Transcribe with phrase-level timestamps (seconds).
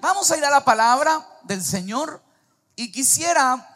[0.00, 2.22] vamos a ir a la palabra del Señor
[2.76, 3.68] y quisiera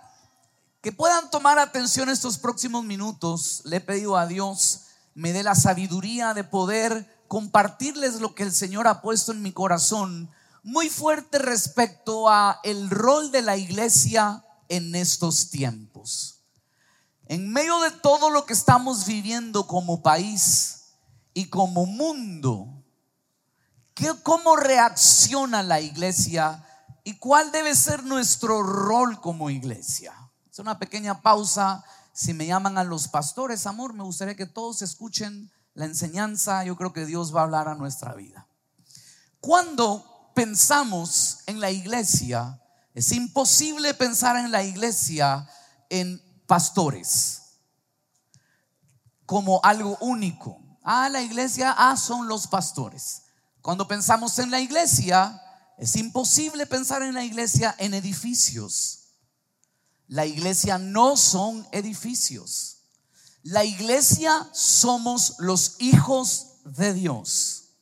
[0.81, 3.63] que puedan tomar atención estos próximos minutos.
[3.65, 4.87] Le he pedido a Dios
[5.17, 9.51] me dé la sabiduría de poder compartirles lo que el Señor ha puesto en mi
[9.51, 10.31] corazón
[10.63, 16.43] muy fuerte respecto a el rol de la iglesia en estos tiempos.
[17.29, 20.85] En medio de todo lo que estamos viviendo como país
[21.33, 22.76] y como mundo,
[24.23, 26.65] ¿cómo reacciona la iglesia
[27.05, 30.15] y cuál debe ser nuestro rol como iglesia?
[30.51, 31.85] Es una pequeña pausa.
[32.13, 36.65] Si me llaman a los pastores, amor, me gustaría que todos escuchen la enseñanza.
[36.65, 38.47] Yo creo que Dios va a hablar a nuestra vida.
[39.41, 42.61] Cuando pensamos en la iglesia,
[42.95, 45.49] es imposible pensar en la iglesia
[45.91, 47.43] en pastores
[49.27, 50.59] como algo único.
[50.83, 53.26] Ah, la iglesia, ah, son los pastores.
[53.67, 55.43] Cuando pensamos en la iglesia,
[55.77, 59.09] es imposible pensar en la iglesia en edificios.
[60.07, 62.85] La iglesia no son edificios.
[63.43, 67.73] La iglesia somos los hijos de Dios.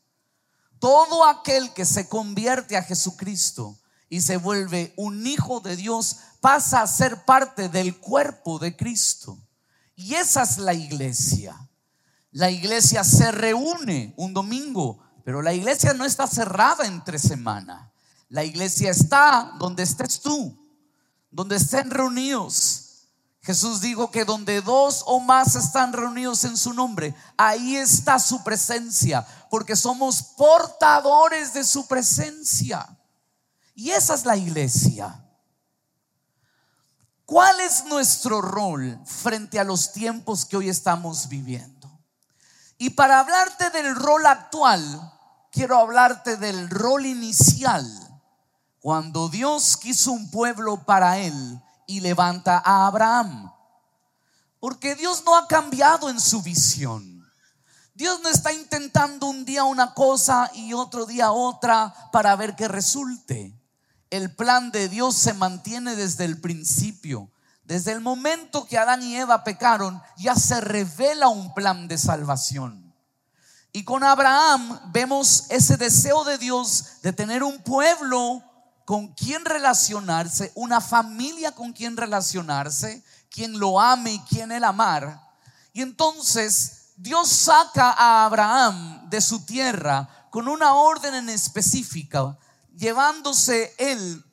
[0.78, 6.80] Todo aquel que se convierte a Jesucristo y se vuelve un hijo de Dios pasa
[6.80, 9.38] a ser parte del cuerpo de Cristo.
[9.94, 11.54] Y esa es la iglesia.
[12.30, 17.90] La iglesia se reúne un domingo, pero la iglesia no está cerrada entre semana.
[18.28, 20.64] La iglesia está donde estés tú
[21.34, 23.08] donde estén reunidos.
[23.42, 28.42] Jesús dijo que donde dos o más están reunidos en su nombre, ahí está su
[28.42, 32.86] presencia, porque somos portadores de su presencia.
[33.74, 35.20] Y esa es la iglesia.
[37.26, 41.73] ¿Cuál es nuestro rol frente a los tiempos que hoy estamos viviendo?
[42.84, 45.10] Y para hablarte del rol actual,
[45.50, 47.82] quiero hablarte del rol inicial
[48.78, 53.50] cuando Dios quiso un pueblo para él y levanta a Abraham.
[54.60, 57.26] Porque Dios no ha cambiado en su visión.
[57.94, 62.68] Dios no está intentando un día una cosa y otro día otra para ver qué
[62.68, 63.58] resulte.
[64.10, 67.30] El plan de Dios se mantiene desde el principio.
[67.64, 72.94] Desde el momento que Adán y Eva pecaron, ya se revela un plan de salvación.
[73.72, 78.42] Y con Abraham vemos ese deseo de Dios de tener un pueblo
[78.84, 85.20] con quien relacionarse, una familia con quien relacionarse, quien lo ame y quien el amar.
[85.72, 92.36] Y entonces Dios saca a Abraham de su tierra con una orden en específica,
[92.76, 94.24] llevándose él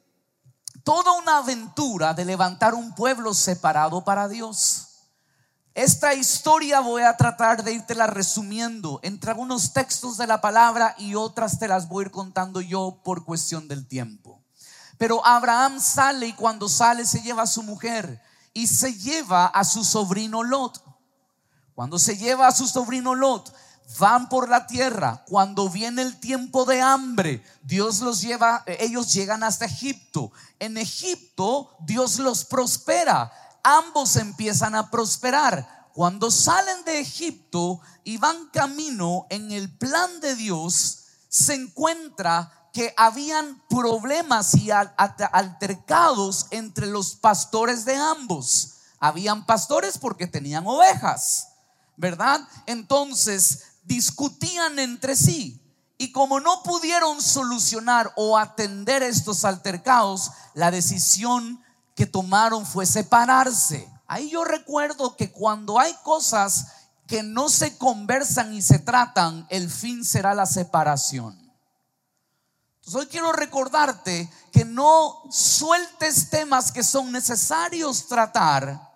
[0.84, 4.88] toda una aventura de levantar un pueblo separado para Dios.
[5.74, 10.96] Esta historia voy a tratar de irte la resumiendo entre algunos textos de la palabra
[10.98, 14.44] y otras te las voy a ir contando yo por cuestión del tiempo.
[14.98, 18.22] Pero Abraham sale y cuando sale se lleva a su mujer
[18.54, 20.84] y se lleva a su sobrino Lot.
[21.74, 23.54] Cuando se lleva a su sobrino Lot,
[23.98, 25.24] van por la tierra.
[25.28, 30.32] Cuando viene el tiempo de hambre, Dios los lleva, ellos llegan hasta Egipto.
[30.60, 33.32] En Egipto, Dios los prospera.
[33.64, 35.90] Ambos empiezan a prosperar.
[35.94, 42.94] Cuando salen de Egipto y van camino en el plan de Dios, se encuentra que
[42.96, 48.76] habían problemas y altercados entre los pastores de ambos.
[49.00, 51.50] Habían pastores porque tenían ovejas,
[51.98, 52.40] ¿verdad?
[52.66, 55.58] Entonces discutían entre sí.
[55.98, 61.64] Y como no pudieron solucionar o atender estos altercados, la decisión
[61.96, 63.88] que tomaron fue separarse.
[64.08, 66.68] Ahí yo recuerdo que cuando hay cosas
[67.08, 71.38] que no se conversan y se tratan, el fin será la separación.
[72.80, 78.91] Entonces hoy quiero recordarte que no sueltes temas que son necesarios tratar,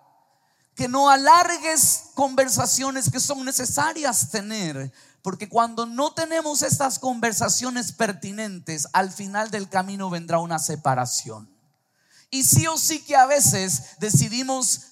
[0.76, 4.92] que no alargues conversaciones que son necesarias tener,
[5.22, 11.50] porque cuando no tenemos estas conversaciones pertinentes, al final del camino vendrá una separación.
[12.30, 14.82] Y sí o sí que a veces decidimos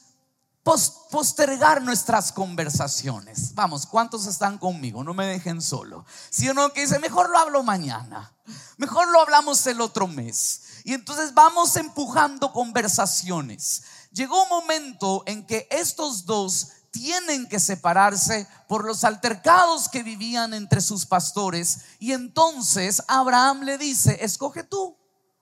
[0.62, 3.54] postergar nuestras conversaciones.
[3.54, 5.04] Vamos, ¿cuántos están conmigo?
[5.04, 6.06] No me dejen solo.
[6.30, 8.32] Si uno que dice, mejor lo hablo mañana,
[8.78, 10.62] mejor lo hablamos el otro mes.
[10.84, 13.82] Y entonces vamos empujando conversaciones.
[14.14, 20.54] Llegó un momento en que estos dos tienen que separarse por los altercados que vivían
[20.54, 21.80] entre sus pastores.
[21.98, 24.96] Y entonces Abraham le dice, escoge tú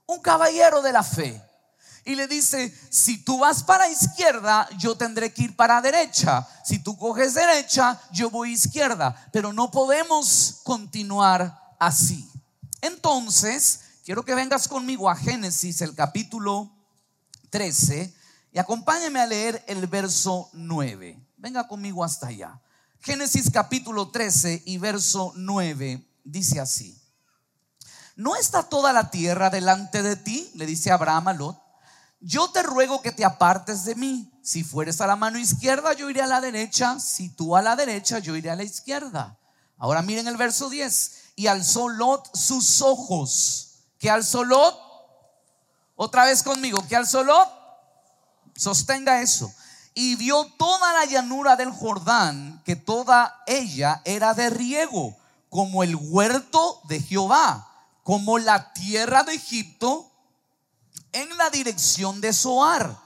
[0.06, 1.42] un caballero de la fe
[2.06, 6.48] y le dice, si tú vas para izquierda, yo tendré que ir para derecha.
[6.64, 9.14] Si tú coges derecha, yo voy izquierda.
[9.32, 12.26] Pero no podemos continuar así.
[12.80, 16.70] Entonces, quiero que vengas conmigo a Génesis, el capítulo
[17.50, 18.21] 13,
[18.52, 21.18] y acompáñame a leer el verso 9.
[21.38, 22.60] Venga conmigo hasta allá.
[23.00, 27.00] Génesis capítulo 13 y verso 9 dice así.
[28.14, 30.50] ¿No está toda la tierra delante de ti?
[30.54, 31.58] Le dice Abraham a Lot.
[32.20, 34.30] Yo te ruego que te apartes de mí.
[34.42, 37.00] Si fueres a la mano izquierda, yo iré a la derecha.
[37.00, 39.38] Si tú a la derecha, yo iré a la izquierda.
[39.78, 41.32] Ahora miren el verso 10.
[41.36, 43.86] Y alzó Lot sus ojos.
[43.98, 44.78] ¿Qué alzó Lot?
[45.96, 46.84] Otra vez conmigo.
[46.86, 47.61] ¿Qué alzó Lot?
[48.54, 49.52] Sostenga eso.
[49.94, 55.16] Y vio toda la llanura del Jordán, que toda ella era de riego,
[55.50, 57.68] como el huerto de Jehová
[58.02, 60.10] como la tierra de Egipto
[61.12, 62.96] en la dirección de Zoar,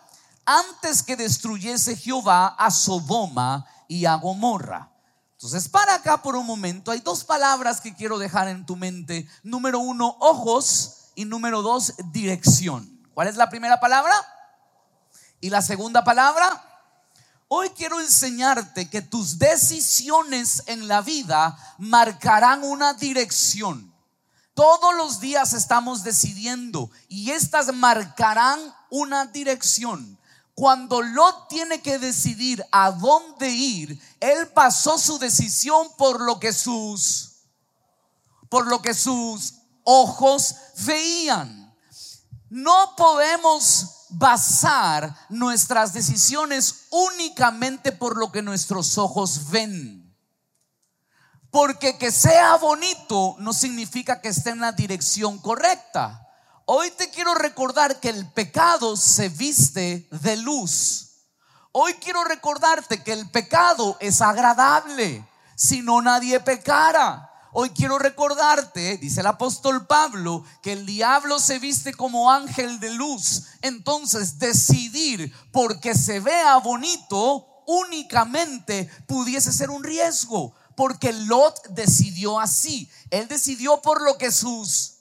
[0.44, 4.90] antes que destruyese Jehová a Sodoma y a Gomorra.
[5.32, 9.28] Entonces, para acá por un momento, hay dos palabras que quiero dejar en tu mente.
[9.42, 13.06] Número uno, ojos y número dos, dirección.
[13.12, 14.14] ¿Cuál es la primera palabra?
[15.40, 16.62] Y la segunda palabra,
[17.48, 23.94] Hoy quiero enseñarte que tus decisiones en la vida marcarán una dirección.
[24.52, 28.58] Todos los días estamos decidiendo y estas marcarán
[28.90, 30.18] una dirección.
[30.54, 36.52] Cuando Lot tiene que decidir a dónde ir, él pasó su decisión por lo que
[36.52, 37.32] sus
[38.48, 39.54] por lo que sus
[39.84, 41.74] ojos veían.
[42.48, 50.16] No podemos basar nuestras decisiones únicamente por lo que nuestros ojos ven.
[51.50, 56.22] Porque que sea bonito no significa que esté en la dirección correcta.
[56.66, 61.06] Hoy te quiero recordar que el pecado se viste de luz.
[61.72, 67.25] Hoy quiero recordarte que el pecado es agradable, si no nadie pecara.
[67.58, 72.90] Hoy quiero recordarte, dice el apóstol Pablo, que el diablo se viste como ángel de
[72.90, 73.44] luz.
[73.62, 82.90] Entonces decidir porque se vea bonito únicamente pudiese ser un riesgo porque Lot decidió así.
[83.08, 84.98] Él decidió por lo que sus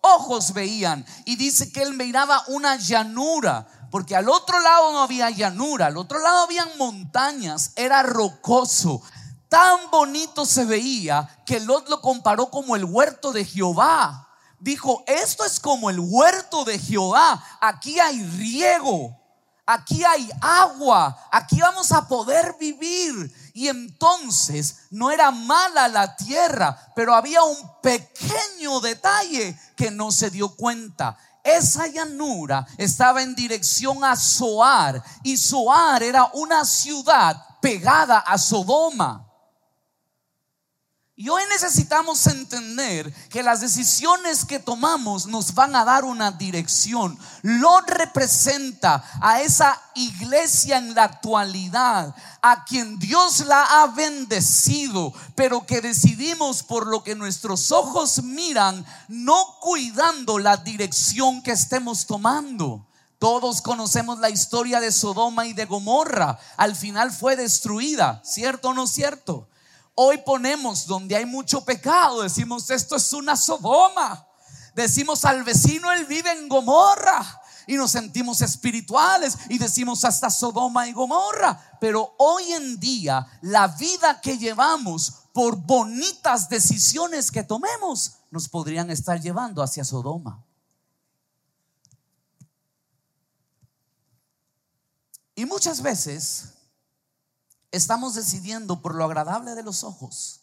[0.00, 1.06] ojos veían.
[1.24, 5.98] Y dice que él miraba una llanura, porque al otro lado no había llanura, al
[5.98, 9.02] otro lado habían montañas, era rocoso.
[9.48, 14.28] Tan bonito se veía que Lot lo comparó como el huerto de Jehová.
[14.58, 17.42] Dijo, esto es como el huerto de Jehová.
[17.60, 19.16] Aquí hay riego,
[19.64, 23.32] aquí hay agua, aquí vamos a poder vivir.
[23.54, 30.30] Y entonces no era mala la tierra, pero había un pequeño detalle que no se
[30.30, 31.16] dio cuenta.
[31.44, 39.25] Esa llanura estaba en dirección a Zoar y Zoar era una ciudad pegada a Sodoma.
[41.18, 47.18] Y hoy necesitamos entender que las decisiones que tomamos nos van a dar una dirección.
[47.40, 55.64] Lo representa a esa iglesia en la actualidad, a quien Dios la ha bendecido, pero
[55.64, 62.86] que decidimos por lo que nuestros ojos miran, no cuidando la dirección que estemos tomando.
[63.18, 66.38] Todos conocemos la historia de Sodoma y de Gomorra.
[66.58, 69.48] Al final fue destruida, ¿cierto o no cierto?
[69.98, 74.26] Hoy ponemos donde hay mucho pecado, decimos esto es una Sodoma.
[74.74, 77.40] Decimos al vecino, él vive en Gomorra.
[77.66, 81.78] Y nos sentimos espirituales y decimos hasta Sodoma y Gomorra.
[81.80, 88.90] Pero hoy en día la vida que llevamos por bonitas decisiones que tomemos nos podrían
[88.90, 90.44] estar llevando hacia Sodoma.
[95.34, 96.55] Y muchas veces
[97.76, 100.42] estamos decidiendo por lo agradable de los ojos,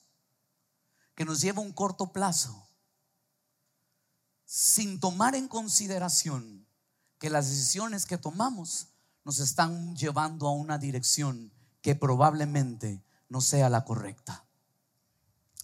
[1.16, 2.68] que nos lleva un corto plazo,
[4.46, 6.68] sin tomar en consideración
[7.20, 8.88] que las decisiones que tomamos
[9.24, 14.46] nos están llevando a una dirección que probablemente no sea la correcta.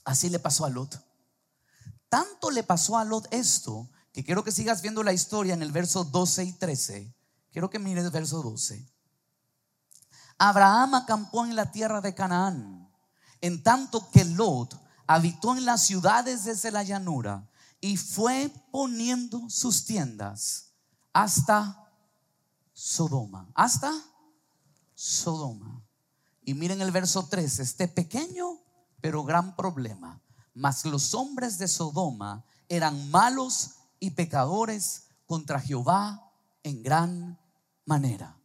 [0.06, 1.04] Así le pasó a Lot.
[2.10, 5.72] Tanto le pasó a Lot esto, que quiero que sigas viendo la historia en el
[5.72, 7.14] verso 12 y 13.
[7.52, 8.88] Quiero que mires el verso 12.
[10.40, 12.90] Abraham acampó en la tierra de Canaán,
[13.42, 17.48] en tanto que Lot habitó en las ciudades desde la llanura
[17.82, 20.72] y fue poniendo sus tiendas
[21.12, 21.92] hasta
[22.74, 23.94] Sodoma, hasta
[24.96, 25.82] Sodoma.
[26.44, 28.60] Y miren el verso 3, este pequeño
[29.02, 30.22] pero gran problema.
[30.54, 36.32] Mas los hombres de Sodoma eran malos y pecadores contra Jehová
[36.64, 37.40] en gran
[37.86, 38.39] manera.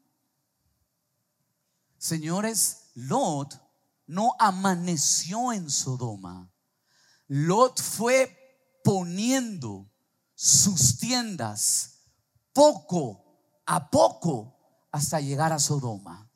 [2.04, 3.58] Señores, Lot
[4.08, 6.52] no amaneció en Sodoma.
[7.28, 9.90] Lot fue poniendo
[10.34, 12.00] sus tiendas
[12.52, 13.24] poco
[13.64, 14.54] a poco
[14.90, 16.30] hasta llegar a Sodoma.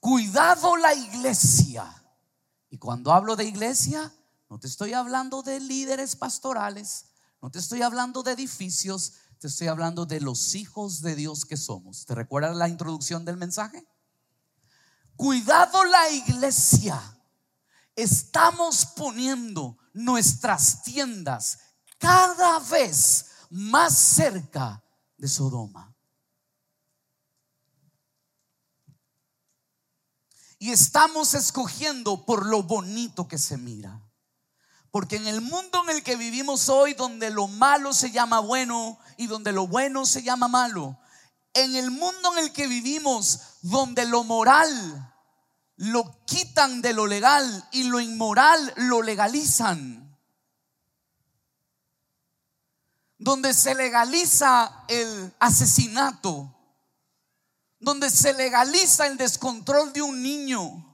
[0.00, 1.86] Cuidado la iglesia.
[2.68, 4.12] Y cuando hablo de iglesia,
[4.48, 9.68] no te estoy hablando de líderes pastorales, no te estoy hablando de edificios, te estoy
[9.68, 12.04] hablando de los hijos de Dios que somos.
[12.04, 13.88] ¿Te recuerdas la introducción del mensaje?
[15.16, 17.00] Cuidado la iglesia.
[17.96, 21.58] Estamos poniendo nuestras tiendas
[21.98, 24.84] cada vez más cerca
[25.16, 25.96] de Sodoma.
[30.58, 34.09] Y estamos escogiendo por lo bonito que se mira.
[34.90, 38.98] Porque en el mundo en el que vivimos hoy, donde lo malo se llama bueno
[39.16, 40.98] y donde lo bueno se llama malo,
[41.54, 45.06] en el mundo en el que vivimos, donde lo moral
[45.76, 50.18] lo quitan de lo legal y lo inmoral lo legalizan,
[53.16, 56.54] donde se legaliza el asesinato,
[57.78, 60.89] donde se legaliza el descontrol de un niño,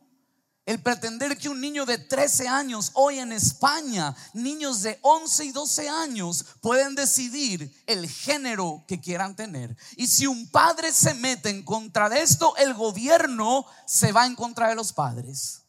[0.67, 5.53] el pretender que un niño de 13 años, hoy en España, niños de 11 y
[5.53, 9.77] 12 años, pueden decidir el género que quieran tener.
[9.97, 14.35] Y si un padre se mete en contra de esto, el gobierno se va en
[14.35, 15.66] contra de los padres.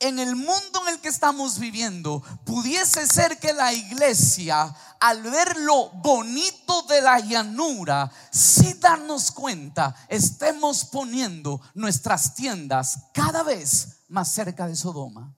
[0.00, 5.56] En el mundo en el que estamos viviendo, pudiese ser que la iglesia al ver
[5.58, 14.32] lo bonito de la llanura, si darnos cuenta, estemos poniendo nuestras tiendas cada vez más
[14.32, 15.34] cerca de Sodoma.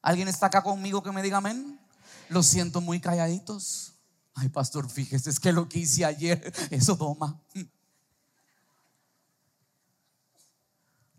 [0.00, 1.78] ¿Alguien está acá conmigo que me diga amén?
[2.28, 3.94] Lo siento muy calladitos.
[4.34, 7.40] Ay, pastor, fíjese, es que lo que hice ayer es Sodoma.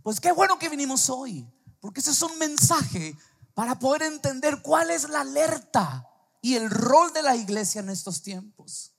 [0.02, 1.48] Pues qué bueno que vinimos hoy,
[1.84, 3.14] porque ese es un mensaje
[3.54, 6.08] para poder entender cuál es la alerta
[6.42, 8.94] y el rol de la iglesia en estos tiempos.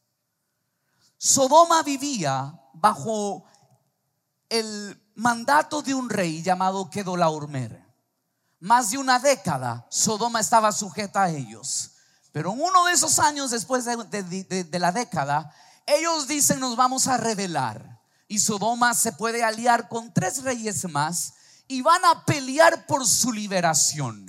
[1.17, 3.47] Sodoma vivía bajo
[4.51, 7.83] el mandato de un rey llamado Kedolaormer.
[8.61, 11.93] Más de una década Sodoma estaba sujeta a ellos.
[12.33, 15.51] Pero en uno de esos años después de, de la década,
[15.87, 18.03] ellos dicen nos vamos a rebelar.
[18.29, 21.33] Y Sodoma se puede aliar con tres reyes más
[21.69, 24.25] y van a pelear por su liberación.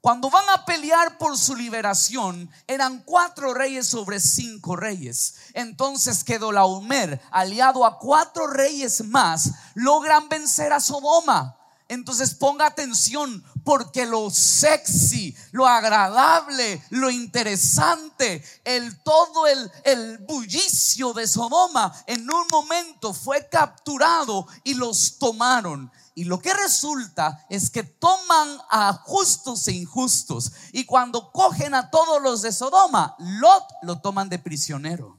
[0.00, 5.34] Cuando van a pelear por su liberación, eran cuatro reyes sobre cinco reyes.
[5.54, 11.56] Entonces quedó Laomer, aliado a cuatro reyes más, logran vencer a Sodoma.
[11.88, 21.14] Entonces ponga atención porque lo sexy, lo agradable, lo interesante, el todo el, el bullicio
[21.14, 25.90] de Sodoma en un momento fue capturado y los tomaron.
[26.18, 30.50] Y lo que resulta es que toman a justos e injustos.
[30.72, 35.16] Y cuando cogen a todos los de Sodoma, Lot lo toman de prisionero.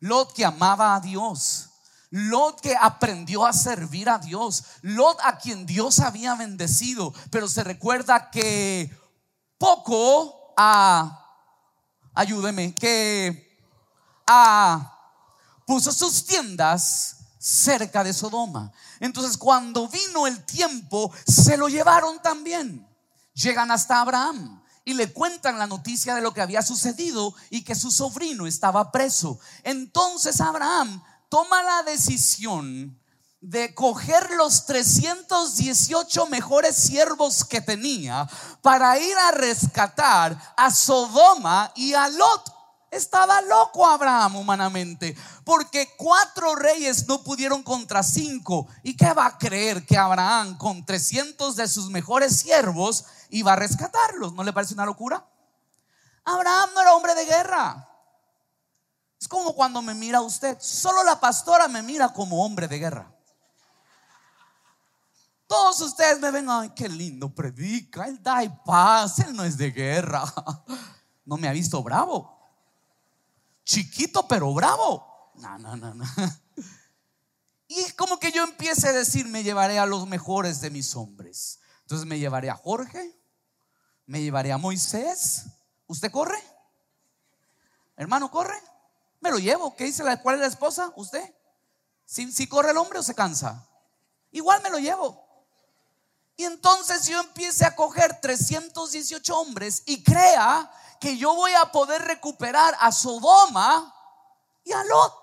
[0.00, 1.70] Lot que amaba a Dios.
[2.10, 4.64] Lot que aprendió a servir a Dios.
[4.82, 7.14] Lot a quien Dios había bendecido.
[7.30, 8.94] Pero se recuerda que
[9.56, 11.26] poco a,
[12.12, 13.58] ayúdeme, que
[14.26, 14.94] a,
[15.64, 18.70] puso sus tiendas cerca de Sodoma.
[19.00, 22.86] Entonces cuando vino el tiempo, se lo llevaron también.
[23.34, 27.74] Llegan hasta Abraham y le cuentan la noticia de lo que había sucedido y que
[27.74, 29.40] su sobrino estaba preso.
[29.62, 32.98] Entonces Abraham toma la decisión
[33.40, 38.28] de coger los 318 mejores siervos que tenía
[38.60, 42.59] para ir a rescatar a Sodoma y a Lot.
[42.90, 48.66] Estaba loco Abraham humanamente, porque cuatro reyes no pudieron contra cinco.
[48.82, 53.56] ¿Y qué va a creer que Abraham con 300 de sus mejores siervos iba a
[53.56, 54.32] rescatarlos?
[54.32, 55.24] ¿No le parece una locura?
[56.24, 57.88] Abraham no era hombre de guerra.
[59.20, 63.14] Es como cuando me mira usted, solo la pastora me mira como hombre de guerra.
[65.46, 69.56] Todos ustedes me ven, ay, qué lindo predica, él da y paz, él no es
[69.56, 70.24] de guerra.
[71.22, 72.39] No me ha visto bravo
[73.70, 75.30] chiquito pero bravo.
[75.34, 76.04] No, no, no, no.
[77.72, 81.60] Y como que yo empiece a decir, me llevaré a los mejores de mis hombres.
[81.82, 83.16] Entonces me llevaré a Jorge,
[84.06, 85.44] me llevaré a Moisés.
[85.86, 86.42] ¿Usted corre?
[87.94, 88.60] Hermano, corre.
[89.20, 89.76] Me lo llevo.
[89.76, 90.92] ¿Qué dice la, cuál es la esposa?
[90.96, 91.22] ¿Usted?
[92.04, 93.64] Si, si corre el hombre o se cansa.
[94.32, 95.24] Igual me lo llevo.
[96.36, 100.68] Y entonces yo empiece a coger 318 hombres y crea
[101.00, 103.92] que yo voy a poder recuperar a Sodoma
[104.62, 105.14] y a Lot.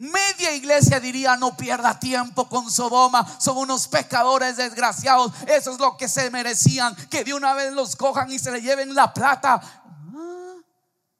[0.00, 5.98] Media iglesia diría, no pierda tiempo con Sodoma, son unos pecadores desgraciados, eso es lo
[5.98, 9.79] que se merecían, que de una vez los cojan y se le lleven la plata.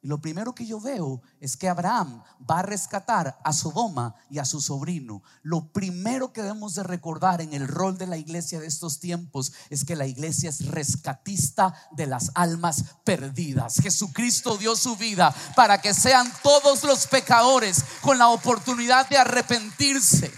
[0.03, 4.39] Y lo primero que yo veo es que Abraham va a rescatar a Sodoma y
[4.39, 5.21] a su sobrino.
[5.43, 9.53] Lo primero que debemos de recordar en el rol de la iglesia de estos tiempos
[9.69, 13.75] es que la iglesia es rescatista de las almas perdidas.
[13.75, 20.31] Jesucristo dio su vida para que sean todos los pecadores con la oportunidad de arrepentirse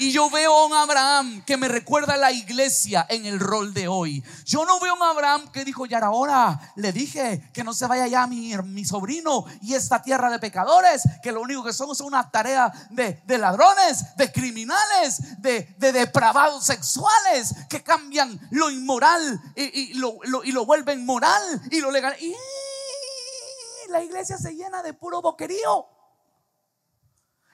[0.00, 3.74] y yo veo a un Abraham que me recuerda a la iglesia en el rol
[3.74, 4.24] de hoy.
[4.46, 7.74] Yo no veo a un Abraham que dijo, ya era hora, le dije que no
[7.74, 11.74] se vaya ya mi, mi sobrino y esta tierra de pecadores, que lo único que
[11.74, 19.38] somos es una tarea de, ladrones, de criminales, de, depravados sexuales, que cambian lo inmoral
[19.54, 22.16] y, lo, y lo vuelven moral y lo legal.
[23.90, 25.99] La iglesia se llena de puro boquerío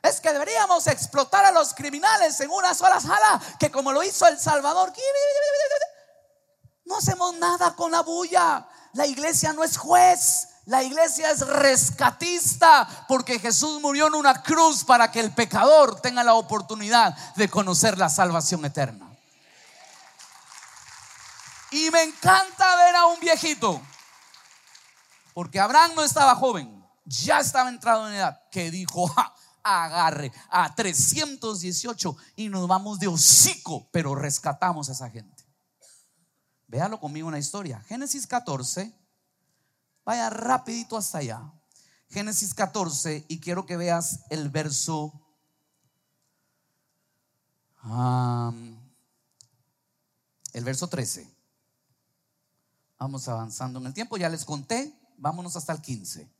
[0.06, 4.26] es que deberíamos explotar a los criminales en una sola sala, que como lo hizo
[4.26, 4.92] El Salvador,
[6.84, 8.66] no hacemos nada con la bulla.
[8.92, 14.84] La iglesia no es juez, la iglesia es rescatista, porque Jesús murió en una cruz
[14.84, 19.06] para que el pecador tenga la oportunidad de conocer la salvación eterna.
[21.70, 23.82] Y me encanta ver a un viejito,
[25.34, 29.12] porque Abraham no estaba joven, ya estaba entrado en edad, que dijo,
[29.66, 35.44] agarre a 318 y nos vamos de hocico, pero rescatamos a esa gente.
[36.68, 37.80] Véalo conmigo una historia.
[37.80, 38.92] Génesis 14,
[40.04, 41.52] vaya rapidito hasta allá.
[42.08, 45.12] Génesis 14 y quiero que veas el verso
[50.52, 51.32] el verso 13.
[52.98, 56.35] Vamos avanzando en el tiempo, ya les conté, vámonos hasta el 15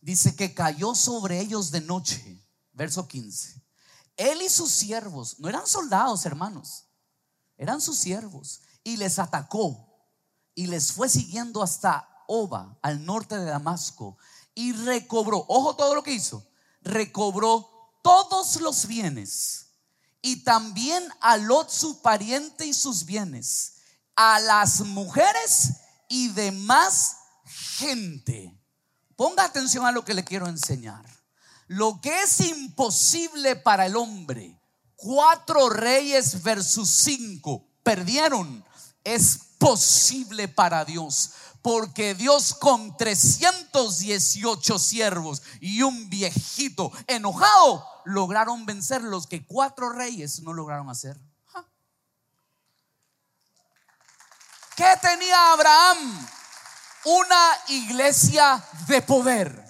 [0.00, 2.44] dice que cayó sobre ellos de noche.
[2.72, 3.62] Verso 15.
[4.16, 6.86] Él y sus siervos, no eran soldados, hermanos,
[7.56, 9.88] eran sus siervos, y les atacó
[10.54, 14.18] y les fue siguiendo hasta Oba, al norte de Damasco,
[14.54, 16.46] y recobró, ojo todo lo que hizo,
[16.82, 17.70] recobró
[18.02, 19.68] todos los bienes,
[20.20, 23.74] y también a Lot su pariente y sus bienes,
[24.16, 25.74] a las mujeres
[26.08, 28.57] y demás gente
[29.18, 31.04] Ponga atención a lo que le quiero enseñar.
[31.66, 34.56] Lo que es imposible para el hombre,
[34.94, 38.64] cuatro reyes versus cinco, perdieron,
[39.02, 41.32] es posible para Dios.
[41.62, 50.42] Porque Dios con 318 siervos y un viejito enojado lograron vencer los que cuatro reyes
[50.42, 51.18] no lograron hacer.
[54.76, 56.28] ¿Qué tenía Abraham?
[57.08, 59.64] Una iglesia de poder.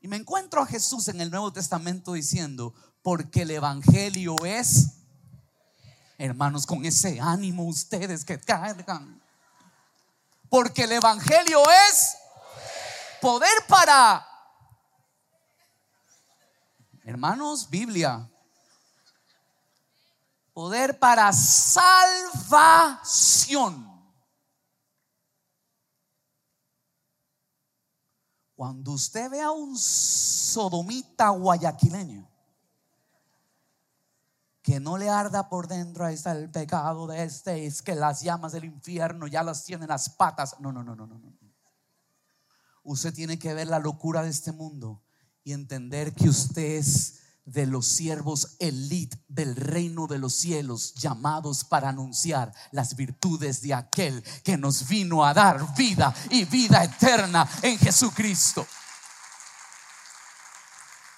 [0.00, 4.98] Y me encuentro a Jesús en el Nuevo Testamento diciendo, porque el Evangelio es,
[6.18, 9.22] hermanos, con ese ánimo ustedes que cargan,
[10.50, 12.16] porque el Evangelio es
[13.22, 14.26] poder para,
[17.04, 18.28] hermanos, Biblia,
[20.52, 22.28] poder para salvación
[28.58, 32.28] Cuando usted ve a un sodomita guayaquileño
[34.60, 38.20] que no le arda por dentro, ahí está el pecado de este, es que las
[38.20, 40.56] llamas del infierno ya las tienen las patas.
[40.58, 41.20] No, no, no, no, no.
[42.82, 45.04] Usted tiene que ver la locura de este mundo
[45.44, 51.64] y entender que usted es de los siervos elite del reino de los cielos, llamados
[51.64, 57.48] para anunciar las virtudes de aquel que nos vino a dar vida y vida eterna
[57.62, 58.66] en Jesucristo.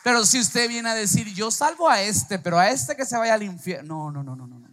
[0.02, 3.18] Pero si usted viene a decir, yo salvo a este, pero a este que se
[3.18, 4.70] vaya al infierno, no, no, no, no, no.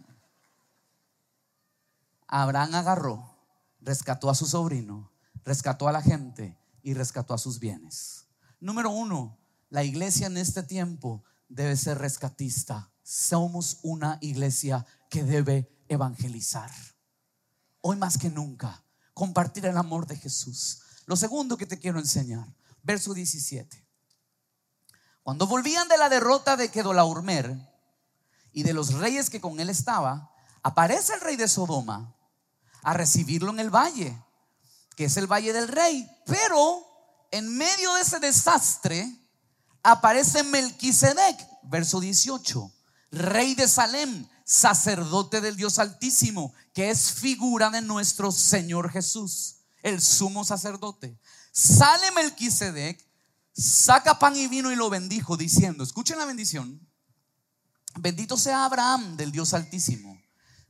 [2.28, 3.34] Abraham agarró,
[3.80, 5.10] rescató a su sobrino,
[5.44, 8.26] rescató a la gente y rescató a sus bienes.
[8.60, 9.38] Número uno,
[9.70, 12.90] la iglesia en este tiempo debe ser rescatista.
[13.02, 16.70] Somos una iglesia que debe evangelizar.
[17.80, 18.84] Hoy más que nunca,
[19.14, 20.80] compartir el amor de Jesús.
[21.06, 22.46] Lo segundo que te quiero enseñar,
[22.82, 23.86] verso 17.
[25.22, 27.56] Cuando volvían de la derrota de Kedolaurmer
[28.52, 30.32] y de los reyes que con él estaba,
[30.62, 32.14] aparece el rey de Sodoma
[32.82, 34.22] a recibirlo en el valle,
[34.96, 36.08] que es el valle del rey.
[36.26, 36.82] Pero
[37.30, 39.06] en medio de ese desastre,
[39.90, 42.72] aparece Melquisedec, verso 18,
[43.12, 50.00] rey de Salem, sacerdote del Dios Altísimo, que es figura de nuestro Señor Jesús, el
[50.00, 51.18] sumo sacerdote.
[51.52, 53.02] Sale Melquisedec,
[53.52, 56.86] saca pan y vino y lo bendijo, diciendo, escuchen la bendición,
[57.98, 60.20] bendito sea Abraham del Dios Altísimo.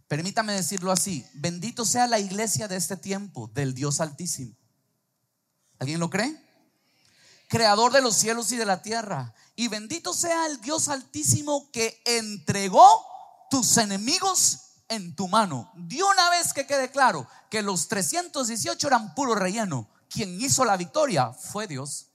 [0.07, 4.57] Permítame decirlo así, bendito sea la iglesia de este tiempo del Dios Altísimo.
[5.79, 6.48] ¿Alguien lo cree?
[7.49, 9.35] Creador de los cielos y de la tierra.
[9.57, 13.05] Y bendito sea el Dios Altísimo que entregó
[13.51, 15.71] tus enemigos en tu mano.
[15.75, 20.77] De una vez que quede claro que los 318 eran puro relleno, quien hizo la
[20.77, 22.07] victoria fue Dios.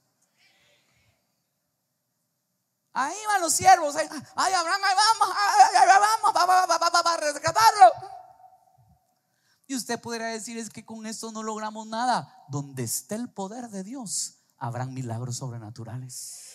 [2.92, 3.96] Ahí van los siervos.
[3.96, 5.36] Ay, Abraham, vamos,
[5.74, 5.88] ahí
[6.32, 7.92] vamos, para rescatarlo.
[9.66, 12.44] Y usted podría decir, es que con esto no logramos nada.
[12.48, 16.54] Donde esté el poder de Dios, habrán milagros sobrenaturales.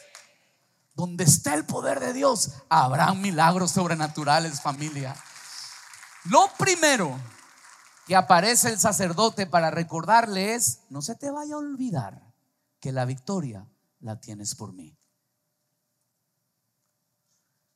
[0.96, 5.16] Donde esté el poder de Dios, habrán milagros sobrenaturales, familia.
[6.26, 7.18] Lo primero
[8.08, 12.34] que aparece el sacerdote para recordarle es, no se te vaya a olvidar
[12.80, 13.68] que la victoria
[14.00, 14.98] la tienes por mí.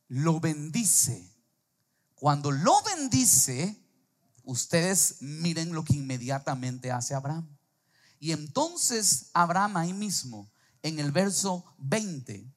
[0.08, 1.32] Lo bendice.
[2.16, 3.80] Cuando lo bendice,
[4.44, 7.53] ustedes miren lo que inmediatamente hace Abraham.
[8.24, 10.50] Y entonces Abraham ahí mismo,
[10.82, 12.56] en el verso 20,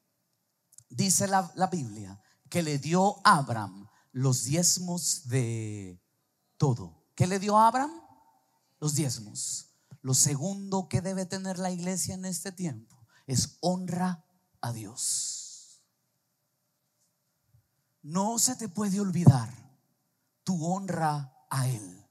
[0.91, 6.01] dice la, la Biblia, que le dio a Abraham los diezmos de
[6.57, 7.09] todo.
[7.17, 7.91] ¿Qué le dio a Abraham?
[8.79, 9.71] Los diezmos.
[10.03, 14.25] Lo segundo que debe tener la iglesia en este tiempo es honra
[14.61, 15.83] a Dios.
[18.03, 19.53] No se te puede olvidar
[20.45, 22.06] tu honra a Él.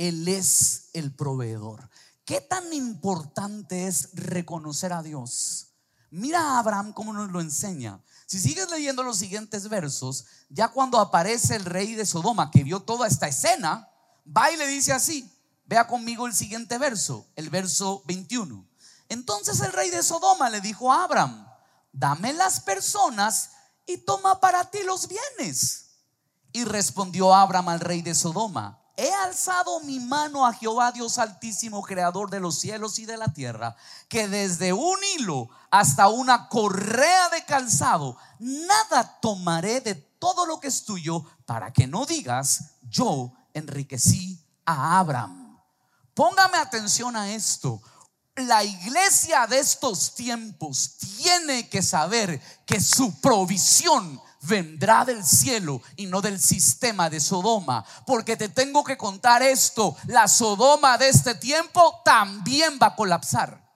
[0.00, 1.90] Él es el proveedor.
[2.24, 5.74] ¿Qué tan importante es reconocer a Dios?
[6.10, 8.00] Mira a Abraham cómo nos lo enseña.
[8.24, 12.80] Si sigues leyendo los siguientes versos, ya cuando aparece el rey de Sodoma que vio
[12.80, 13.90] toda esta escena,
[14.26, 15.30] va y le dice así,
[15.66, 18.66] vea conmigo el siguiente verso, el verso 21.
[19.10, 21.46] Entonces el rey de Sodoma le dijo a Abraham,
[21.92, 23.50] dame las personas
[23.84, 25.90] y toma para ti los bienes.
[26.52, 31.82] Y respondió Abraham al rey de Sodoma, he alzado mi mano a Jehová Dios altísimo,
[31.82, 33.74] creador de los cielos y de la tierra,
[34.08, 40.68] que desde un hilo hasta una correa de calzado, nada tomaré de todo lo que
[40.68, 45.58] es tuyo, para que no digas, yo enriquecí a Abraham.
[46.12, 47.80] Póngame atención a esto.
[48.36, 56.06] La iglesia de estos tiempos tiene que saber que su provisión vendrá del cielo y
[56.06, 57.84] no del sistema de Sodoma.
[58.06, 63.70] Porque te tengo que contar esto, la Sodoma de este tiempo también va a colapsar.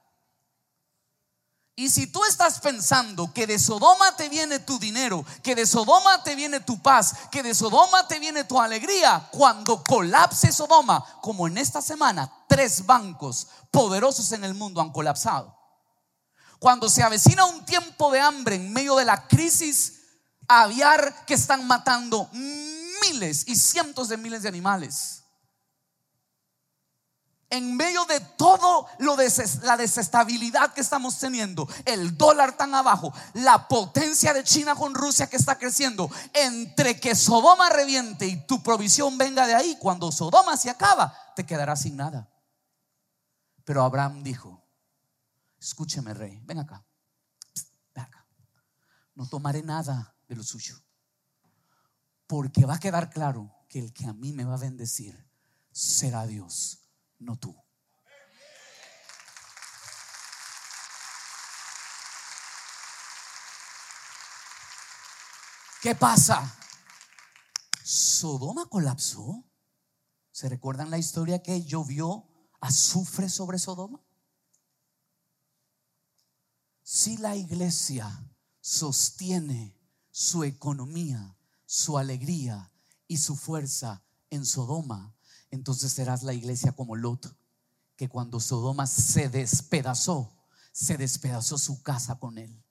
[1.77, 6.23] Y si tú estás pensando que de Sodoma te viene tu dinero, que de Sodoma
[6.23, 11.49] te viene tu paz, que de Sodoma te viene tu alegría, cuando colapse Sodoma, como
[11.49, 15.59] en esta semana, tres bancos poderosos en el mundo han colapsado.
[16.61, 19.94] Cuando se avecina un tiempo de hambre en medio de la crisis
[20.63, 25.25] aviar que están matando miles y cientos de miles de animales.
[27.51, 29.31] En medio de todo lo de
[29.63, 35.29] la desestabilidad que estamos teniendo, el dólar tan abajo, la potencia de China con Rusia
[35.29, 40.57] que está creciendo, entre que Sodoma reviente y tu provisión venga de ahí, cuando Sodoma
[40.57, 42.29] se acaba, te quedarás sin nada.
[43.65, 44.67] Pero Abraham dijo,
[45.59, 46.85] escúcheme rey, ven acá,
[47.95, 48.27] ven acá,
[49.15, 50.77] no tomaré nada de lo suyo.
[52.27, 55.29] Porque va a quedar claro que el que a mí me va a bendecir
[55.71, 56.79] será Dios,
[57.19, 57.57] no tú.
[65.85, 66.57] ¿Qué pasa?
[67.83, 69.45] Sodoma colapsó.
[70.31, 72.27] ¿Se recuerdan la historia que llovió
[72.61, 74.03] azufre sobre Sodoma?
[76.83, 78.09] Si la iglesia
[78.61, 79.74] sostiene
[80.17, 82.71] su economía, su alegría
[83.09, 85.13] y su fuerza en Sodoma,
[85.51, 87.37] entonces serás la iglesia como Lot,
[87.97, 90.33] que cuando Sodoma se despedazó,
[90.71, 92.63] se despedazó su casa con él.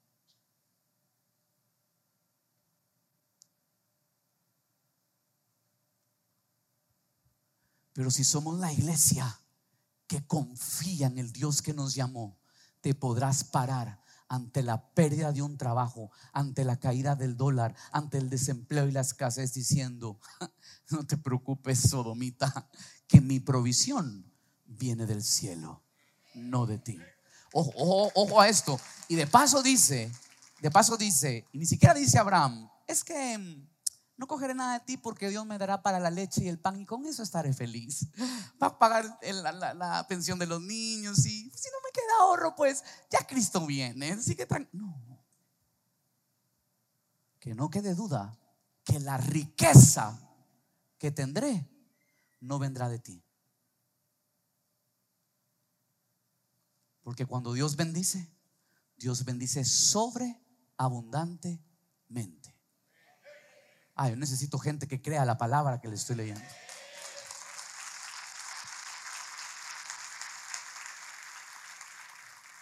[7.92, 9.38] Pero si somos la iglesia
[10.06, 12.38] que confía en el Dios que nos llamó,
[12.80, 18.18] te podrás parar ante la pérdida de un trabajo, ante la caída del dólar, ante
[18.18, 20.18] el desempleo y la escasez, diciendo,
[20.90, 22.68] no te preocupes, sodomita,
[23.06, 24.32] que mi provisión
[24.64, 25.82] viene del cielo,
[26.34, 26.98] no de ti.
[27.52, 28.80] Ojo, ojo, a esto.
[29.08, 30.10] Y de paso dice,
[30.60, 33.38] de paso dice, y ni siquiera dice Abraham, es que
[34.16, 36.80] no cogeré nada de ti porque Dios me dará para la leche y el pan
[36.80, 38.06] y con eso estaré feliz.
[38.62, 42.84] Va a pagar la, pensión de los niños y si no me queda ahorro, pues
[43.10, 44.12] ya Cristo viene.
[44.12, 45.02] Así que no.
[47.40, 48.38] Que no quede duda
[48.84, 50.20] que la riqueza
[50.98, 51.68] que tendré
[52.40, 53.24] no vendrá de ti.
[57.02, 58.32] Porque cuando Dios bendice,
[58.96, 62.53] Dios bendice sobreabundantemente.
[63.94, 66.44] Ah, necesito gente que crea la palabra que le estoy leyendo.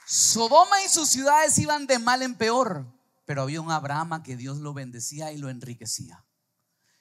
[0.07, 2.87] Sodoma y sus ciudades iban de mal en peor,
[3.25, 6.25] pero había un Abraham que Dios lo bendecía y lo enriquecía.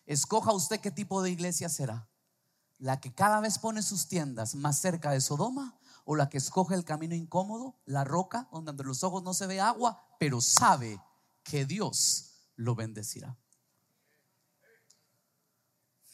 [0.05, 2.09] Escoja usted qué tipo de iglesia será.
[2.77, 6.73] La que cada vez pone sus tiendas más cerca de Sodoma o la que escoge
[6.73, 11.01] el camino incómodo, la roca, donde entre los ojos no se ve agua, pero sabe
[11.43, 13.37] que Dios lo bendecirá.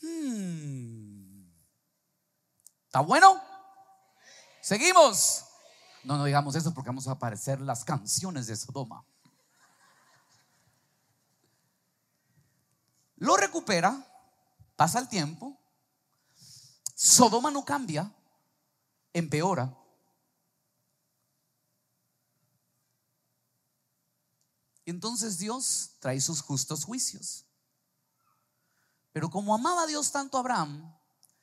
[0.08, 1.44] Hmm.
[2.86, 3.42] ¿Está bueno?
[4.62, 5.46] Seguimos.
[6.04, 9.04] No, no digamos eso porque vamos a aparecer las canciones de Sodoma.
[13.18, 14.06] Lo recupera,
[14.76, 15.58] pasa el tiempo,
[16.94, 18.14] Sodoma no cambia,
[19.12, 19.76] empeora.
[24.86, 27.47] Entonces Dios trae sus justos juicios.
[29.18, 30.96] Pero como amaba a Dios tanto a Abraham,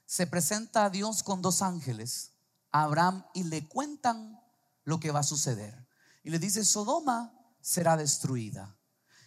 [0.06, 2.30] se presenta a Dios con dos ángeles,
[2.70, 4.40] a Abraham, y le cuentan
[4.84, 5.84] lo que va a suceder.
[6.22, 8.76] Y le dice, Sodoma será destruida.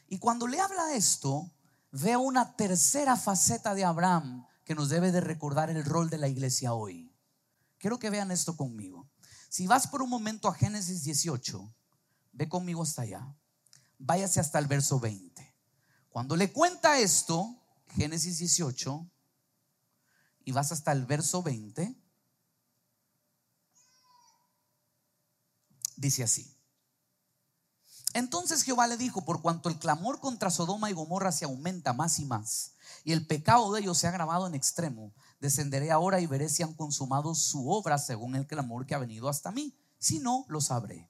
[0.08, 1.52] Y cuando le habla esto,
[1.92, 6.30] ve una tercera faceta de Abraham que nos debe de recordar el rol de la
[6.30, 7.14] iglesia hoy.
[7.78, 9.10] Quiero que vean esto conmigo.
[9.50, 11.70] Si vas por un momento a Génesis 18,
[12.32, 13.28] ve conmigo hasta allá.
[14.00, 15.54] Váyase hasta el verso 20.
[16.08, 17.54] Cuando le cuenta esto,
[17.96, 19.10] Génesis 18
[20.46, 21.96] y vas hasta el verso 20.
[25.98, 26.58] Dice así.
[28.14, 32.20] Entonces Jehová le dijo, por cuanto el clamor contra Sodoma y Gomorra se aumenta más
[32.20, 32.74] y más,
[33.04, 36.64] y el pecado de ellos se ha agravado en extremo, descenderé ahora y veré si
[36.64, 39.78] han consumado su obra según el clamor que ha venido hasta mí.
[40.00, 41.10] Si no, lo sabré.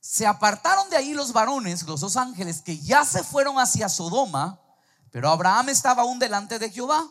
[0.00, 4.60] Se apartaron de ahí los varones, los dos ángeles, que ya se fueron hacia Sodoma,
[5.10, 7.10] pero Abraham estaba aún delante de Jehová.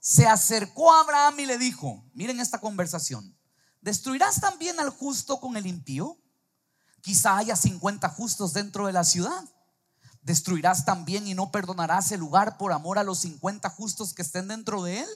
[0.00, 3.36] Se acercó a Abraham y le dijo, miren esta conversación,
[3.80, 6.18] ¿destruirás también al justo con el impío?
[7.00, 9.44] Quizá haya 50 justos dentro de la ciudad.
[10.22, 14.48] ¿Destruirás también y no perdonarás el lugar por amor a los 50 justos que estén
[14.48, 15.08] dentro de él?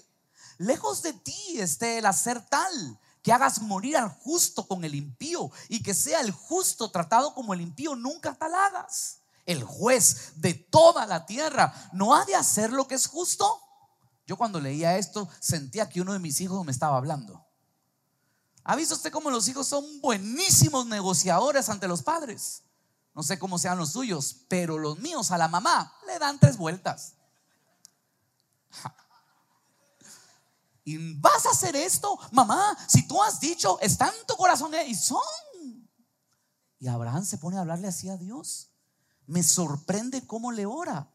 [0.58, 5.50] Lejos de ti esté el hacer tal que hagas morir al justo con el impío
[5.68, 10.54] y que sea el justo tratado como el impío, nunca tal hagas el juez de
[10.54, 13.60] toda la tierra, ¿no ha de hacer lo que es justo?
[14.26, 17.44] Yo cuando leía esto sentía que uno de mis hijos me estaba hablando.
[18.62, 22.62] ¿Ha visto usted cómo los hijos son buenísimos negociadores ante los padres?
[23.14, 26.56] No sé cómo sean los suyos, pero los míos a la mamá le dan tres
[26.56, 27.14] vueltas.
[30.84, 32.16] ¿Y vas a hacer esto?
[32.30, 35.20] Mamá, si tú has dicho, está en tu corazón y son.
[36.78, 38.69] Y Abraham se pone a hablarle así a Dios
[39.30, 41.08] me sorprende cómo le ora.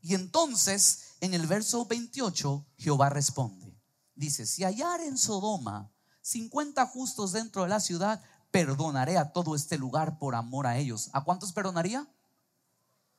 [0.00, 3.76] Y entonces en el verso 28 Jehová responde.
[4.14, 9.76] Dice, si hallar en Sodoma 50 justos dentro de la ciudad, perdonaré a todo este
[9.76, 11.10] lugar por amor a ellos.
[11.12, 12.06] ¿A cuántos perdonaría?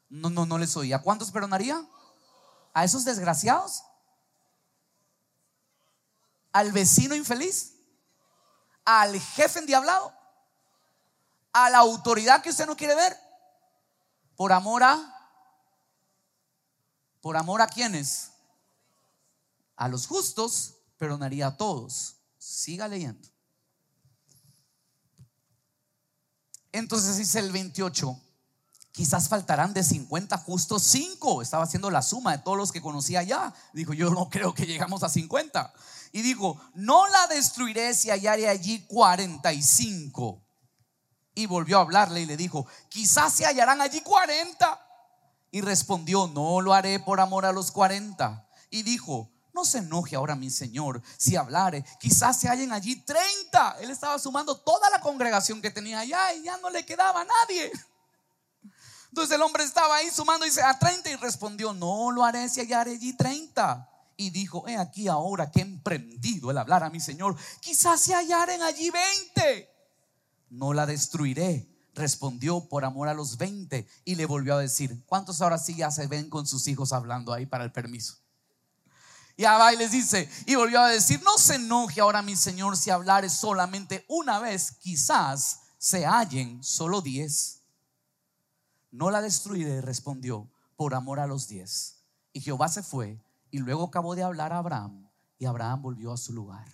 [0.08, 0.94] No, no, no les oí.
[0.94, 1.86] ¿A cuántos perdonaría?
[2.74, 3.84] ¿A esos desgraciados?
[6.54, 7.74] ¿Al vecino infeliz?
[8.86, 10.14] ¿Al jefe endiablado?
[11.52, 13.33] ¿A la autoridad que usted no quiere ver?
[14.36, 15.10] Por amor a...
[17.22, 18.32] ¿Por amor a quienes?
[19.78, 22.18] A los justos, perdonaría a todos.
[22.38, 23.30] Siga leyendo.
[26.74, 28.20] Entonces dice el 28,
[28.92, 31.42] quizás faltarán de 50 justos 5.
[31.42, 33.54] Estaba haciendo la suma de todos los que conocía allá.
[33.74, 35.74] Dijo, yo no creo que llegamos a 50.
[36.12, 40.43] Y dijo, no la destruiré si hallare allí 45.
[41.36, 44.80] Y volvió a hablarle y le dijo, quizás se hallarán allí 40.
[45.52, 48.48] Y respondió, no lo haré por amor a los 40.
[48.70, 53.78] Y dijo, no se enoje ahora mi Señor si hablare, quizás se hallen allí 30.
[53.82, 57.72] Él estaba sumando toda la congregación que tenía allá y ya no le quedaba nadie.
[59.10, 62.50] Entonces el hombre estaba ahí sumando y dice a 30 y respondió, no lo haré
[62.50, 63.90] si hallaré allí 30.
[64.18, 68.16] Y dijo, he aquí ahora que he emprendido el hablar a mi Señor, quizás se
[68.16, 69.73] hallaren allí 20
[70.54, 75.42] no la destruiré respondió por amor a los 20 y le volvió a decir, ¿cuántos
[75.42, 78.18] ahora sí ya se ven con sus hijos hablando ahí para el permiso?
[79.36, 82.92] Y y les dice, y volvió a decir, no se enoje ahora mi Señor si
[82.92, 87.62] hablare solamente una vez, quizás se hallen solo diez.
[88.92, 92.04] No la destruiré, respondió, por amor a los diez.
[92.32, 96.18] Y Jehová se fue y luego acabó de hablar a Abraham y Abraham volvió a
[96.18, 96.68] su lugar.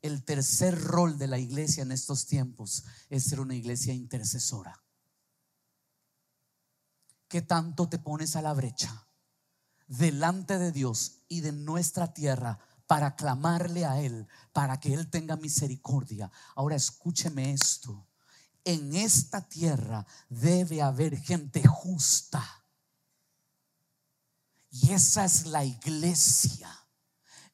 [0.00, 4.80] El tercer rol de la iglesia en estos tiempos es ser una iglesia intercesora.
[7.28, 9.06] ¿Qué tanto te pones a la brecha
[9.86, 15.36] delante de Dios y de nuestra tierra para clamarle a Él, para que Él tenga
[15.36, 16.30] misericordia?
[16.54, 18.06] Ahora escúcheme esto.
[18.64, 22.44] En esta tierra debe haber gente justa.
[24.70, 26.70] Y esa es la iglesia.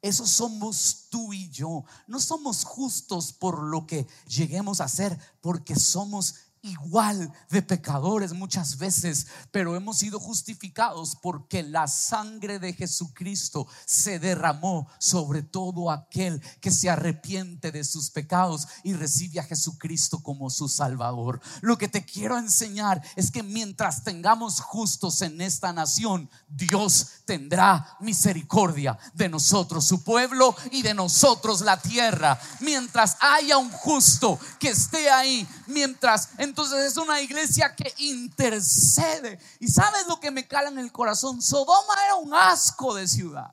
[0.05, 1.83] Eso somos tú y yo.
[2.07, 8.79] No somos justos por lo que lleguemos a ser, porque somos igual de pecadores muchas
[8.79, 16.41] veces, pero hemos sido justificados porque la sangre de Jesucristo se derramó sobre todo aquel
[16.61, 21.41] que se arrepiente de sus pecados y recibe a Jesucristo como su Salvador.
[21.61, 27.97] Lo que te quiero enseñar es que mientras tengamos justos en esta nación, Dios tendrá
[28.01, 32.41] misericordia de nosotros, su pueblo, y de nosotros la tierra.
[32.61, 39.41] Mientras haya un justo que esté ahí, mientras entonces es una iglesia que intercede.
[39.59, 41.43] ¿Y sabes lo que me cala en el corazón?
[41.43, 43.53] Sodoma era un asco de ciudad.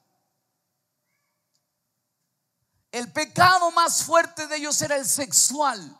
[2.91, 5.99] El pecado más fuerte de ellos era el sexual.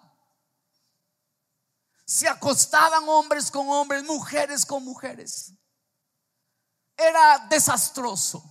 [2.05, 5.53] Se acostaban hombres con hombres, mujeres con mujeres.
[6.95, 8.43] Era desastroso.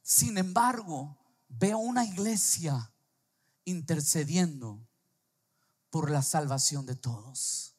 [0.00, 1.14] Sin embargo,
[1.48, 2.90] veo una iglesia
[3.66, 4.80] intercediendo
[5.90, 7.76] por la salvación de todos.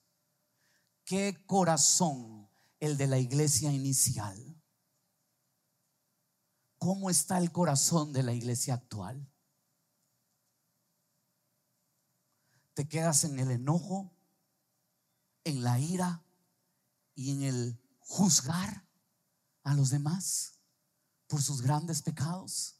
[1.03, 4.61] Qué corazón el de la iglesia inicial.
[6.77, 9.27] ¿Cómo está el corazón de la iglesia actual?
[12.73, 14.13] ¿Te quedas en el enojo,
[15.43, 16.23] en la ira
[17.15, 18.85] y en el juzgar
[19.63, 20.59] a los demás
[21.27, 22.75] por sus grandes pecados?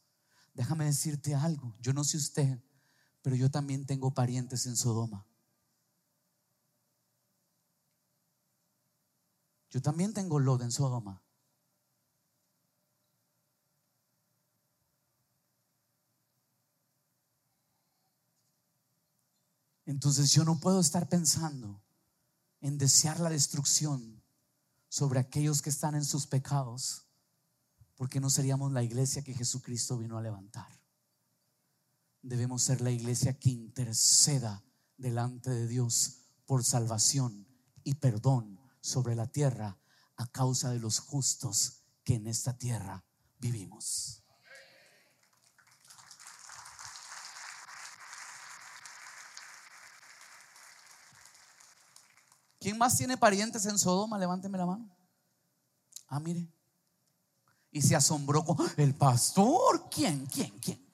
[0.54, 2.62] Déjame decirte algo, yo no sé usted,
[3.22, 5.26] pero yo también tengo parientes en Sodoma.
[9.70, 11.22] Yo también tengo lodo en Sodoma.
[19.84, 21.80] Entonces yo no puedo estar pensando
[22.60, 24.22] en desear la destrucción
[24.88, 27.06] sobre aquellos que están en sus pecados,
[27.96, 30.77] porque no seríamos la iglesia que Jesucristo vino a levantar.
[32.22, 34.64] Debemos ser la iglesia que interceda
[34.96, 37.46] delante de Dios por salvación
[37.84, 39.78] y perdón sobre la tierra
[40.16, 43.04] a causa de los justos que en esta tierra
[43.38, 44.24] vivimos.
[52.60, 54.18] ¿Quién más tiene parientes en Sodoma?
[54.18, 54.90] Levánteme la mano.
[56.08, 56.50] Ah, mire.
[57.70, 59.88] Y se asombró con el pastor.
[59.88, 60.26] ¿Quién?
[60.26, 60.58] ¿Quién?
[60.58, 60.87] ¿Quién?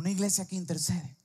[0.00, 1.18] Una iglesia que intercede.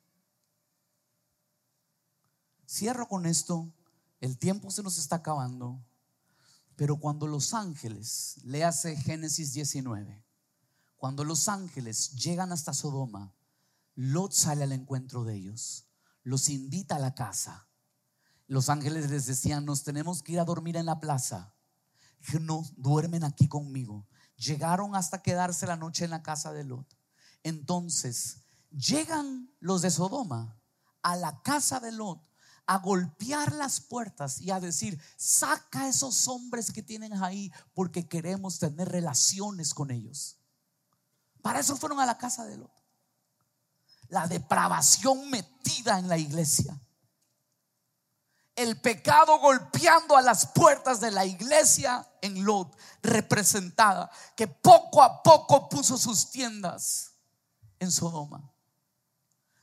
[2.67, 3.71] Cierro con esto.
[4.19, 5.81] El tiempo se nos está acabando.
[6.75, 10.21] Pero cuando los ángeles, léase Génesis 19,
[10.97, 13.33] cuando los ángeles llegan hasta Sodoma,
[13.93, 15.87] Lot sale al encuentro de ellos,
[16.23, 17.69] los invita a la casa.
[18.45, 21.55] Los ángeles les decían, nos tenemos que ir a dormir en la plaza.
[22.41, 24.05] No, duermen aquí conmigo.
[24.35, 26.93] Llegaron hasta quedarse la noche en la casa de Lot.
[27.41, 28.44] Entonces,
[28.75, 30.59] llegan los de Sodoma
[31.01, 32.21] a la casa de Lot
[32.67, 38.07] a golpear las puertas y a decir, saca a esos hombres que tienen ahí porque
[38.07, 40.39] queremos tener relaciones con ellos.
[41.41, 42.71] Para eso fueron a la casa de Lot.
[44.07, 46.79] La depravación metida en la iglesia.
[48.55, 55.21] El pecado golpeando a las puertas de la iglesia en Lot, representada, que poco a
[55.21, 57.11] poco puso sus tiendas
[57.79, 58.54] en Sodoma.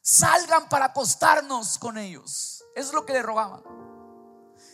[0.03, 2.65] Salgan para acostarnos con ellos.
[2.75, 3.63] Es lo que le rogaban.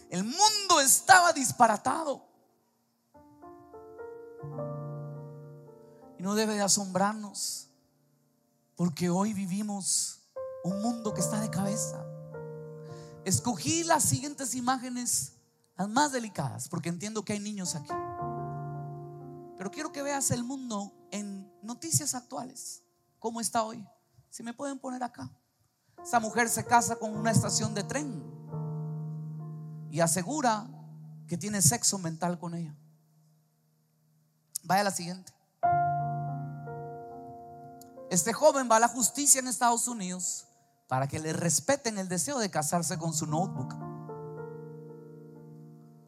[0.09, 2.27] El mundo estaba disparatado.
[6.19, 7.69] Y no debe de asombrarnos,
[8.75, 10.23] porque hoy vivimos
[10.65, 12.05] un mundo que está de cabeza.
[13.25, 15.35] Escogí las siguientes imágenes,
[15.77, 17.93] las más delicadas, porque entiendo que hay niños aquí.
[19.59, 22.83] Pero quiero que veas el mundo en noticias actuales,
[23.19, 23.87] cómo está hoy.
[24.31, 25.31] Si me pueden poner acá.
[26.03, 28.23] Esa mujer se casa con una estación de tren
[29.91, 30.67] y asegura
[31.27, 32.75] que tiene sexo mental con ella.
[34.65, 35.33] Vaya a la siguiente.
[38.11, 40.47] Este joven va a la justicia en Estados Unidos
[40.89, 43.75] para que le respeten el deseo de casarse con su notebook.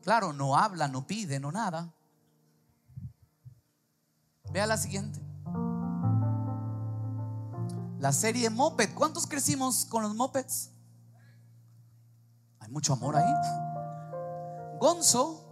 [0.03, 1.93] Claro, no habla, no pide, no nada.
[4.51, 5.21] Vea la siguiente.
[8.01, 8.95] La serie Moped.
[8.95, 10.71] ¿Cuántos crecimos con los mopeds?
[12.59, 13.33] Hay mucho amor ahí.
[14.81, 15.45] Gonzo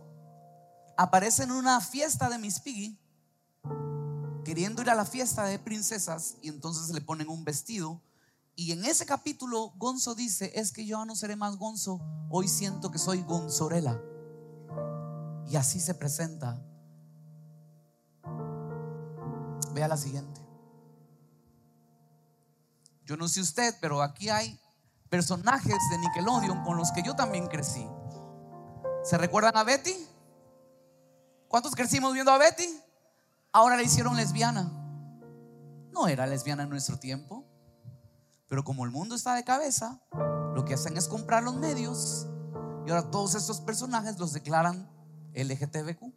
[0.97, 2.99] aparece en una fiesta de Miss Piggy,
[4.47, 8.01] queriendo ir a la fiesta de princesas, y entonces le ponen un vestido.
[8.57, 12.91] Y en ese capítulo, Gonzo dice: Es que yo no seré más Gonzo, hoy siento
[12.91, 14.01] que soy Gonzorela.
[15.47, 16.65] Y así se presenta.
[19.75, 20.48] Vea la siguiente.
[23.09, 24.61] Yo no sé usted, pero aquí hay
[25.09, 27.89] personajes de Nickelodeon con los que yo también crecí.
[29.03, 29.97] ¿Se recuerdan a Betty?
[31.49, 32.69] ¿Cuántos crecimos viendo a Betty?
[33.51, 34.71] Ahora la hicieron lesbiana.
[35.91, 37.47] No era lesbiana en nuestro tiempo.
[38.47, 40.03] Pero como el mundo está de cabeza,
[40.55, 42.27] lo que hacen es comprar los medios
[42.87, 44.87] y ahora todos estos personajes los declaran
[45.33, 46.13] LGTBQ.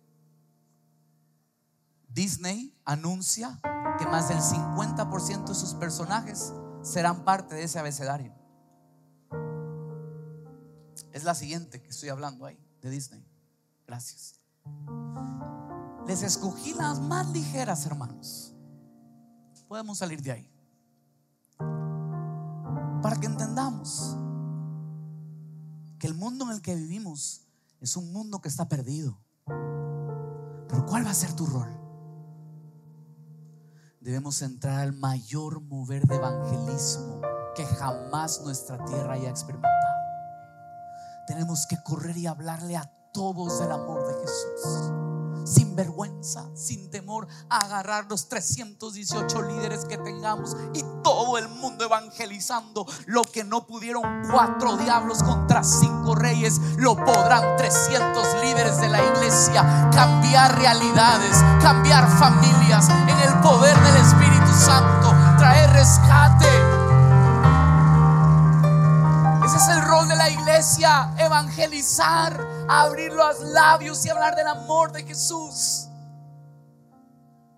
[2.09, 3.61] Disney anuncia
[3.97, 6.51] que más del 50% de sus personajes
[6.81, 8.33] serán parte de ese abecedario.
[11.11, 13.25] Es la siguiente que estoy hablando ahí, de Disney.
[13.85, 14.39] Gracias.
[16.07, 18.55] Les escogí las más ligeras, hermanos.
[19.67, 20.51] Podemos salir de ahí.
[23.01, 24.17] Para que entendamos
[25.97, 27.47] que el mundo en el que vivimos
[27.79, 29.17] es un mundo que está perdido.
[29.45, 31.80] Pero ¿cuál va a ser tu rol?
[34.01, 37.21] Debemos entrar al mayor mover de evangelismo
[37.55, 39.71] que jamás nuestra tierra haya experimentado.
[41.27, 45.10] Tenemos que correr y hablarle a todos del amor de Jesús
[45.45, 52.85] sin vergüenza, sin temor, agarrar los 318 líderes que tengamos y todo el mundo evangelizando.
[53.05, 59.03] Lo que no pudieron cuatro diablos contra cinco reyes, lo podrán 300 líderes de la
[59.03, 59.89] iglesia.
[59.93, 66.47] Cambiar realidades, cambiar familias en el poder del Espíritu Santo, traer rescate.
[69.45, 69.80] Ese es el
[71.17, 72.39] evangelizar
[72.69, 75.87] abrir los labios y hablar del amor de Jesús.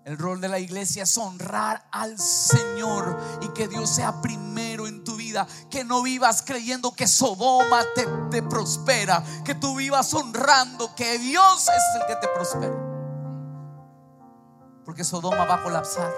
[0.04, 5.02] El rol de la iglesia es honrar al Señor y que Dios sea primero en
[5.02, 5.46] tu vida.
[5.70, 9.24] Que no vivas creyendo que Sodoma te, te, prospera.
[9.44, 12.74] Que tú vivas honrando que Dios es el que te prospera.
[14.84, 16.12] Porque Sodoma va a colapsar.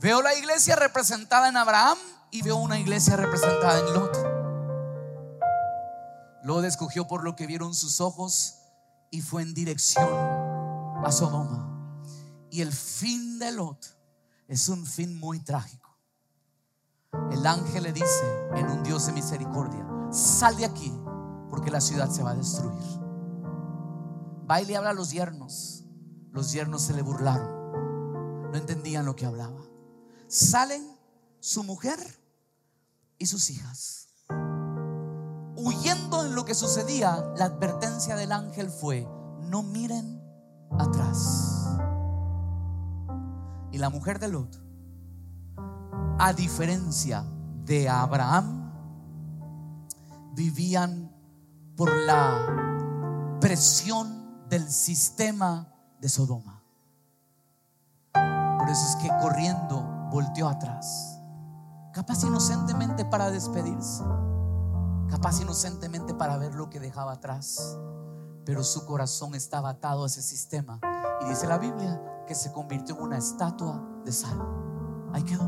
[0.00, 1.98] Veo la iglesia representada en Abraham
[2.30, 4.16] y veo una iglesia representada en Lot.
[6.44, 8.56] Lot escogió por lo que vieron sus ojos
[9.10, 12.02] y fue en dirección a Sodoma.
[12.50, 13.84] Y el fin de Lot
[14.46, 15.96] es un fin muy trágico.
[17.30, 20.92] El ángel le dice en un Dios de misericordia, sal de aquí
[21.50, 22.82] porque la ciudad se va a destruir.
[24.50, 25.84] Va y le habla a los yernos.
[26.32, 28.50] Los yernos se le burlaron.
[28.50, 29.60] No entendían lo que hablaba.
[30.26, 30.97] Salen
[31.48, 31.98] su mujer
[33.18, 34.08] y sus hijas
[35.56, 39.08] huyendo en lo que sucedía, la advertencia del ángel fue,
[39.40, 40.22] no miren
[40.78, 41.66] atrás.
[43.72, 44.62] Y la mujer de Lot,
[46.18, 47.24] a diferencia
[47.64, 48.72] de Abraham,
[50.34, 51.10] vivían
[51.76, 56.62] por la presión del sistema de Sodoma.
[58.12, 61.17] Por eso es que corriendo volteó atrás,
[61.92, 64.02] capaz inocentemente para despedirse
[65.08, 67.78] capaz inocentemente para ver lo que dejaba atrás,
[68.44, 70.80] pero su corazón estaba atado a ese sistema.
[71.22, 74.38] Y dice la Biblia que se convirtió en una estatua de sal.
[75.12, 75.44] Ahí quedó.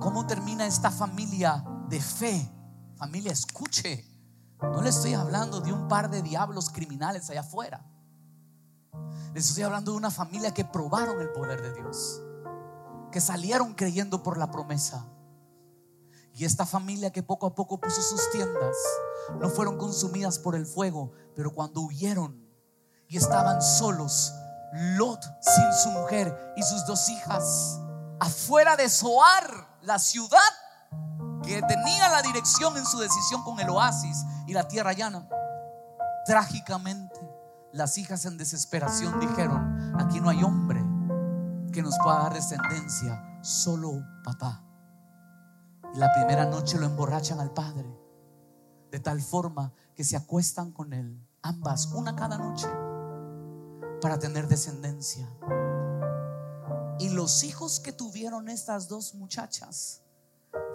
[0.00, 2.50] ¿Cómo termina esta familia de fe?
[2.96, 4.04] Familia, escuche.
[4.60, 7.84] No le estoy hablando de un par de diablos criminales allá afuera.
[9.34, 12.20] Les estoy hablando de una familia que probaron el poder de Dios
[13.14, 15.06] que salieron creyendo por la promesa.
[16.32, 18.76] Y esta familia que poco a poco puso sus tiendas,
[19.38, 22.44] no fueron consumidas por el fuego, pero cuando huyeron
[23.06, 24.34] y estaban solos,
[24.72, 27.78] Lot sin su mujer y sus dos hijas,
[28.18, 30.40] afuera de Zoar, la ciudad
[31.44, 35.28] que tenía la dirección en su decisión con el oasis y la tierra llana,
[36.26, 37.20] trágicamente
[37.74, 40.80] las hijas en desesperación dijeron, aquí no hay hombre
[41.72, 44.62] que nos pueda dar descendencia, solo papá.
[45.92, 47.92] Y la primera noche lo emborrachan al padre,
[48.92, 52.68] de tal forma que se acuestan con él, ambas, una cada noche,
[54.00, 55.28] para tener descendencia.
[57.00, 60.02] Y los hijos que tuvieron estas dos muchachas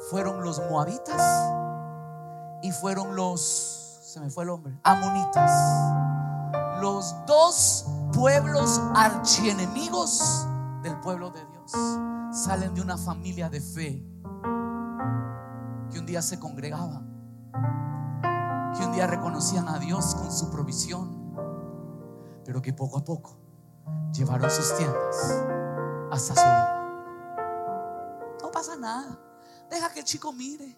[0.09, 1.49] fueron los moabitas
[2.61, 6.08] y fueron los, se me fue el hombre, amonitas.
[6.79, 10.47] Los dos pueblos archienemigos
[10.81, 11.71] del pueblo de Dios
[12.31, 14.05] salen de una familia de fe
[15.91, 17.05] que un día se congregaban,
[18.77, 21.33] que un día reconocían a Dios con su provisión,
[22.45, 23.37] pero que poco a poco
[24.13, 25.43] llevaron sus tiendas
[26.11, 26.79] hasta Sodoma.
[28.41, 29.19] No pasa nada.
[29.69, 30.77] Deja que el chico mire.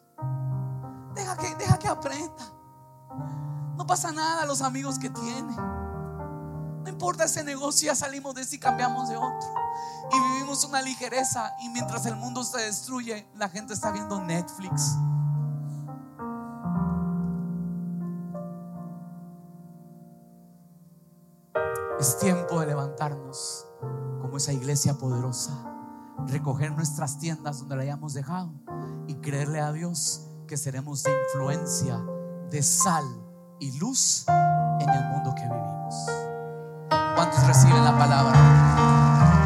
[1.13, 2.45] Deja que, deja que aprenda.
[3.77, 5.80] No pasa nada los amigos que tiene.
[6.83, 9.53] No importa ese negocio, ya salimos de ese y cambiamos de otro.
[10.11, 11.53] Y vivimos una ligereza.
[11.61, 14.95] Y mientras el mundo se destruye, la gente está viendo Netflix.
[21.99, 23.67] Es tiempo de levantarnos
[24.21, 25.51] como esa iglesia poderosa,
[26.25, 28.51] recoger nuestras tiendas donde la hayamos dejado
[29.07, 32.03] y creerle a Dios que seremos de influencia,
[32.49, 33.05] de sal
[33.59, 36.30] y luz en el mundo que vivimos.
[37.15, 39.40] ¿Cuántos reciben la palabra?